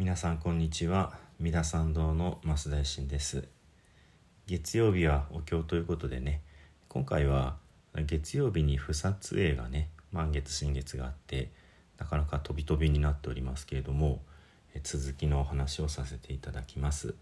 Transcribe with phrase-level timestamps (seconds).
[0.00, 1.12] 皆さんこんにちは。
[1.38, 3.46] 三田参道の増田信です。
[4.46, 6.40] 月曜日はお経ということでね
[6.88, 7.58] 今回は
[8.06, 11.50] 月曜日に不撮影がね満月新月があって
[11.98, 14.22] なかなか飛び飛びになっておりますけれども
[14.82, 17.14] 続きのお話をさせていただきます。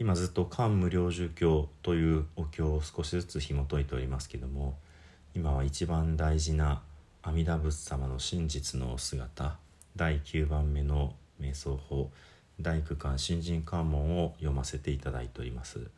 [0.00, 4.76] 今ずっと「漢無量寿経」というお経を少しずつ紐解いておりますけども
[5.32, 6.82] 今は一番大事な
[7.22, 9.58] 阿弥陀仏様の真実の姿
[9.94, 12.10] 第9番目の瞑想法
[12.60, 15.88] 大工館新人関門を読ませていただいております。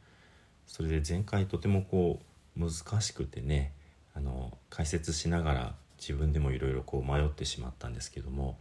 [0.66, 2.20] それで前回とてもこ
[2.56, 3.72] う難しくてね
[4.14, 8.58] あの解説しながら自分でもいろいろこう迷ってしまったんですけども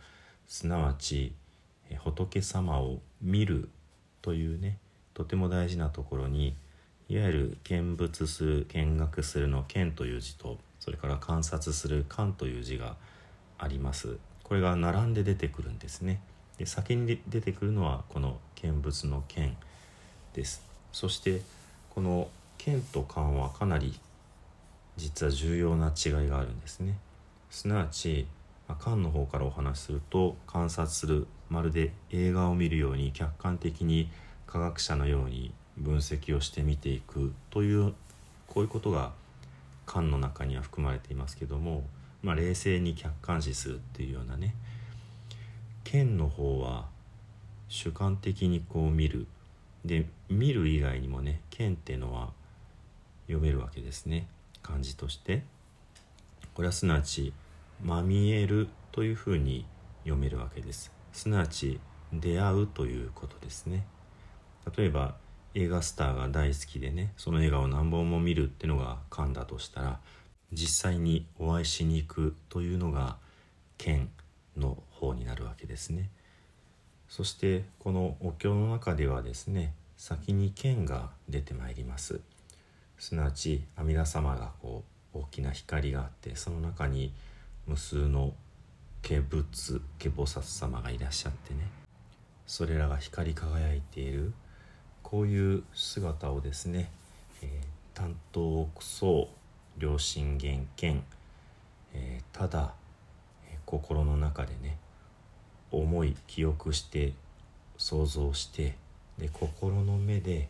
[0.47, 1.33] すなわち
[1.97, 3.69] 仏様を見る
[4.21, 4.77] というね
[5.13, 6.55] とても大事なところに
[7.09, 12.95] いわゆる見物する見学するの見という字とそれから観察する観という字が
[13.57, 14.17] あります。
[14.43, 16.21] これが並んで出てくるんですね。
[16.59, 19.55] で先に出てくるのはこの見物の見
[20.33, 20.61] です。
[20.91, 21.41] そして
[21.89, 23.97] この見と観はかなり
[24.97, 26.97] 実は重要な違いがあるんですね。
[27.49, 28.27] すなわち
[28.77, 34.11] 観の方からお話しすると観察するまるで映画を見るように客観的に
[34.45, 37.93] 科学者のように分析をして見ていくという
[38.47, 39.13] こういうことが
[39.85, 41.83] 観の中には含まれていますけども、
[42.21, 44.53] まあ、冷静に客観視するっていうようなね
[45.91, 46.85] 剣の方は
[47.67, 49.25] 主観的にこう見る。
[49.83, 52.29] で見る以外にもね剣っていうのは
[53.25, 54.27] 読めるわけですね。
[54.61, 55.41] 漢字として。
[56.53, 57.33] これはすなわち
[57.81, 59.65] 「まみえる」というふうに
[60.03, 60.91] 読めるわけです。
[61.11, 61.79] すなわち
[62.13, 63.87] 出会うということですね。
[64.77, 65.15] 例えば
[65.55, 69.99] 映画スターが大好きでねその映画を何本も見るっていうのが勘だとしたら
[70.53, 73.17] 実際にお会いしに行くというのが
[73.79, 74.11] 剣
[74.55, 76.09] の方になるわけですね。
[77.07, 82.19] そしてこのお経の中ではですね先に剣が出てまいります。
[82.99, 84.83] すなわち阿弥陀様がこ
[85.13, 87.13] う大きな光があってその中に
[87.65, 88.33] 無数の
[89.01, 91.61] 化仏化菩薩様がいらっしゃってね
[92.45, 94.33] それらが光り輝いている
[95.01, 96.91] こういう姿をですね、
[97.41, 99.29] えー、担当奥層
[99.79, 101.01] 良心厳見、
[101.93, 102.73] えー、ただ、
[103.49, 104.77] えー、心の中でね
[105.71, 107.13] 思い記憶して
[107.77, 108.75] 想像して
[109.17, 110.49] で心の目で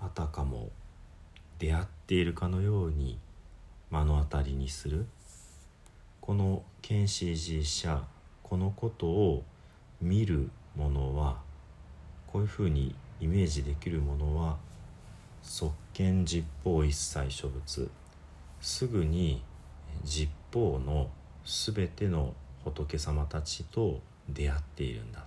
[0.00, 0.70] あたかも
[1.58, 3.18] 出会っているかのように
[3.90, 5.06] 目の当たりにする。
[6.20, 8.02] この剣士寺社
[8.42, 9.44] このことを
[10.02, 11.38] 見るものは
[12.26, 14.58] こういうふうにイメージできるものは
[15.42, 17.88] 即見実法一切諸仏
[18.60, 19.42] すぐに
[20.04, 21.08] 実法の
[21.44, 25.24] 全ての仏様たちと出会っているんだ。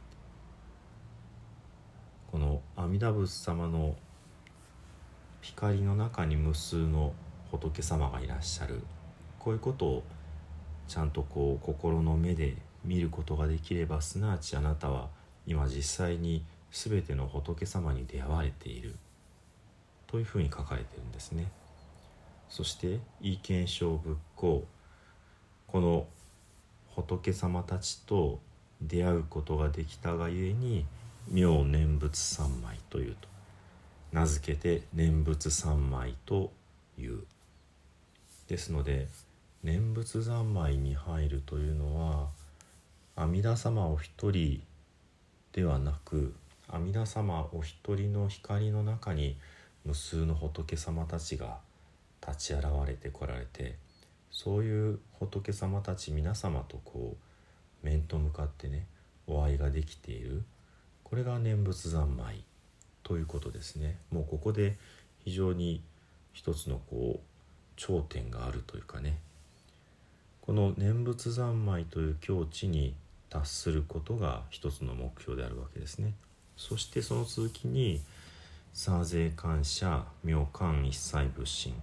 [2.32, 3.96] この阿弥陀仏様の
[5.42, 7.14] 光の中に無数の
[7.52, 8.82] 仏様がいらっしゃる。
[9.40, 10.04] こういうことを
[10.88, 15.10] ちゃんとこう心の目で見ることができればすなわちあなたは
[15.46, 18.96] 今実際に全ての仏様に出会われている。
[20.08, 21.50] というふうに書かれてるんですね。
[22.50, 24.64] そして「意見小仏教」
[25.68, 26.06] この
[26.96, 28.42] 仏様たちと
[28.82, 30.86] 出会うことができたがゆえに
[31.30, 33.28] 妙念仏三昧というと
[34.12, 36.52] 名付けて念仏三昧と
[37.00, 37.24] いう。
[38.48, 39.08] ですので
[39.64, 42.28] 念仏三昧に入るというのは
[43.16, 44.62] 阿弥陀様お一人
[45.54, 46.34] ではなく
[46.68, 49.38] 阿弥陀様お一人の光の中に
[49.86, 51.60] 無数の仏様たちが
[52.26, 53.76] 立ち現れてこられて
[54.32, 57.31] そういう仏様たち皆様とこう
[57.84, 58.88] 面と向かってね
[59.28, 60.44] お会いができている。
[61.04, 62.44] これが念仏三昧
[63.04, 63.98] ということですね。
[64.12, 64.78] もうここで
[65.24, 65.84] 非常に
[66.34, 67.20] 一つのこう
[67.76, 69.18] 頂点があるというかね。
[70.42, 72.96] この念仏三昧という境地に
[73.30, 76.14] 達することが一つの目標であるわけですね。
[76.58, 78.02] そしてその続きに
[78.74, 81.82] 「サ税感謝妙観一切仏心」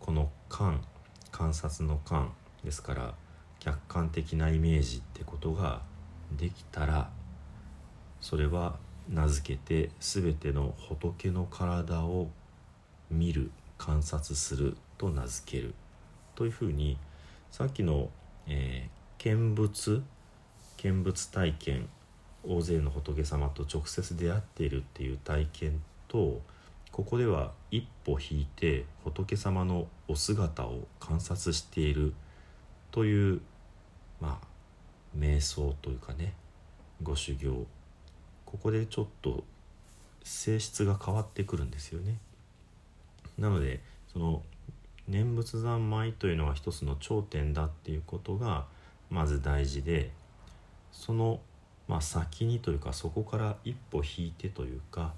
[0.00, 0.84] この観
[1.30, 2.32] 観察の観
[2.64, 3.14] ですから
[3.60, 5.82] 客観的なイメージってことが
[6.36, 7.10] できたら
[8.20, 8.76] それは
[9.08, 12.28] 名付けて全ての仏の体を
[13.10, 15.74] 見る観察すると名付ける
[16.34, 16.96] というふうに
[17.50, 18.10] さっきの、
[18.46, 20.02] えー、見物
[20.76, 21.88] 見物体験
[22.42, 26.40] 大勢の仏様と直接出会っているっていう体験と
[26.90, 32.14] ここでは一歩引いて仏様のお姿を観察している
[32.90, 33.40] という
[34.20, 34.46] まあ
[35.16, 36.34] 瞑想というかね
[37.02, 37.66] ご修行
[38.44, 39.44] ここでちょっと
[40.24, 42.18] 性質が変わってくるんですよね。
[43.38, 43.80] なので
[44.12, 44.42] その
[45.08, 48.66] 念仏三昧というのが一つの頂点だっていうことが
[49.08, 50.10] まず大事で
[50.92, 51.40] その、
[51.88, 55.14] まあ、先にというかそこから一歩引いてというか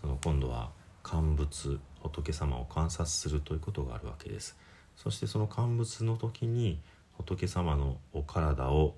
[0.00, 0.70] その今度は
[1.02, 4.56] 乾物仏様を観察するということがあるわけです
[4.96, 6.80] そしてその乾物の時に
[7.18, 8.94] 仏様のお体を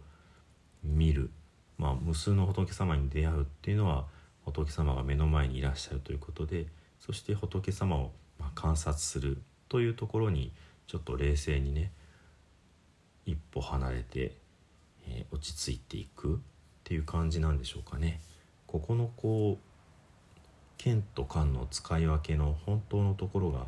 [0.82, 1.31] 見る
[1.76, 4.06] まあ無数の仏様に出会うっていうのは
[4.44, 6.67] 仏様が目の前にいらっしゃるということで
[7.00, 8.12] そして仏様を
[8.55, 9.38] 観察する
[9.69, 10.53] というところに
[10.87, 11.93] ちょっと冷静にね
[13.26, 14.32] 一歩離れて、
[15.06, 16.38] えー、落ち着いていくっ
[16.85, 18.21] ていう感じなんでしょうかね。
[18.67, 19.69] ここのこう
[20.79, 23.67] 剣と漢の使い分けの本当のところが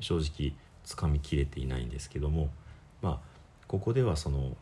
[0.00, 0.52] 正直
[0.84, 2.50] つかみきれていないんですけども
[3.02, 3.35] まあ
[3.68, 4.56] ここではその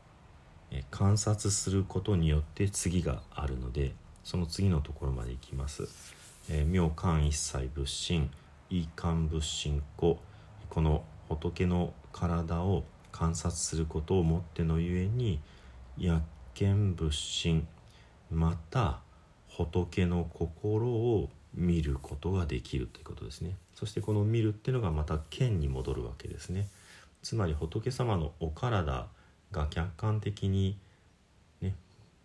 [0.90, 3.92] 観察することによって次があるので
[4.24, 5.88] その次のところまでいきます。
[6.50, 8.30] え、妙観一切仏心
[8.70, 10.18] 異観仏心故
[10.68, 15.40] この仏の体を観察することをもってのゆえに
[15.98, 16.22] 薬
[16.54, 17.66] 見仏心
[18.30, 19.00] また
[19.48, 26.68] 仏の心を見ることができるということですねそしてこの見るっていうのがまた剣に戻るわけですね
[27.24, 29.08] つまり仏様のお体
[29.50, 30.76] が客観的に
[31.62, 31.74] ね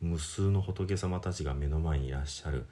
[0.01, 2.65] 無数の仏様たちが目の前にいらっしゃる。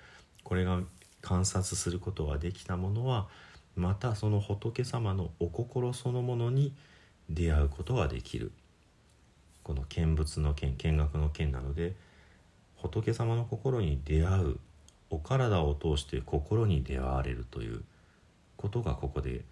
[0.43, 0.81] これが
[1.21, 3.27] 観察することができたものは
[3.77, 6.73] またその仏様のお心そのものに
[7.29, 8.51] 出会うことができる。
[9.63, 11.95] この見物の見見学の見なので
[12.75, 14.59] 仏様の心に出会う
[15.09, 17.83] お体を通して心に出会われるという
[18.57, 19.45] ことがここで、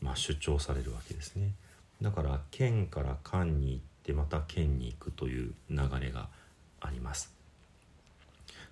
[0.00, 1.52] まあ、主張されるわけですね。
[2.00, 6.28] だから剣から観に行ってまた剣に行くという流れが
[6.80, 7.34] あります。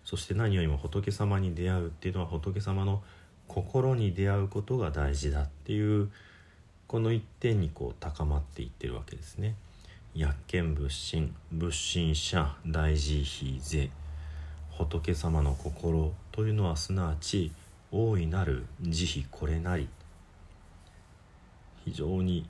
[0.05, 3.03] そして何よりも仏様に出会うっていうのは仏様の
[3.49, 6.11] 心に出会うことが大事だっていう
[6.87, 9.55] この一点にこう高まっていってるわけですね。
[10.15, 13.91] 薬見仏心仏心者大事非是。
[14.71, 17.53] 仏様の心というのはすなわち
[17.91, 19.89] 大いなる慈悲これなり。
[21.85, 22.47] 非常に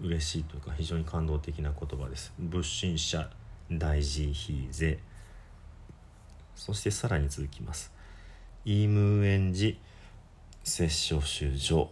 [0.00, 2.32] 嬉しいというか非常に感動的な言葉です。
[2.38, 3.30] 仏心者
[3.70, 4.98] 大事非是。
[6.56, 7.92] そしてさらに続きます。
[8.64, 9.78] イムエンジ
[10.62, 11.90] 摂生修上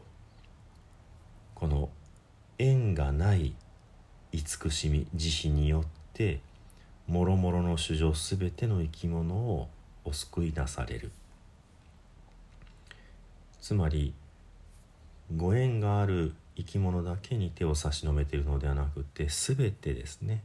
[1.55, 1.91] この
[2.59, 3.55] 縁がない
[4.33, 5.85] 慈しみ慈悲によっ
[6.15, 6.41] て
[7.07, 9.69] もろもろの主情すべての生き物を
[10.05, 11.13] お救いなされる。
[13.61, 14.13] つまり
[15.37, 20.43] ご縁がある生き物だけに手を差し伸べているのではなくて全てですね。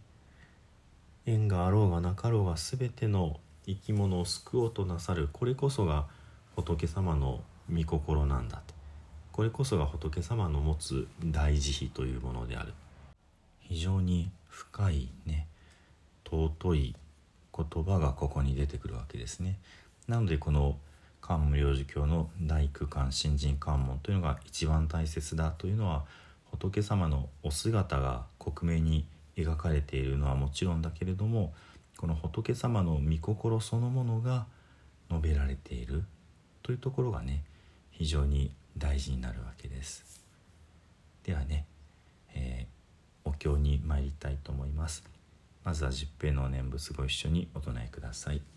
[1.26, 6.08] 縁があろうがなかろうが全ての生き物を救おうとなさるこれこそが
[6.56, 8.74] 仏様の御心なんだと。
[9.34, 12.74] これこそが仏様の持つ大慈悲というものである。
[13.60, 15.48] 非常に深いね
[16.26, 16.96] 尊い
[17.56, 19.60] 言葉がここに出てくるわけですね。
[20.08, 20.78] なのでこの
[21.28, 26.06] 漢無量寿経の大空間新人関門というのが一番大切だというのは
[26.52, 31.54] 仏様のお姿が克明に描かれているのはもちろんだけれども
[31.98, 34.46] この仏様の御心そのものが
[35.10, 36.06] 述べられている
[36.64, 37.44] というところがね
[37.92, 40.24] 非常に大事になるわけです。
[41.24, 41.66] ではね、
[42.36, 45.04] えー、お経に参りたいと思います。
[45.66, 48.57] まずは十平の念仏ご一緒にお唱えください。